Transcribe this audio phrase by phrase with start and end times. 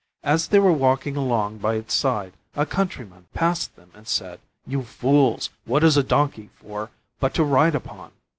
[0.23, 4.81] As they were walking along by its side a countryman passed them and said: "You
[4.81, 6.89] fools, what is a Donkey for
[7.19, 8.09] but to ride upon?"